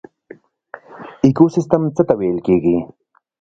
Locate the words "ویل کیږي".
2.19-2.77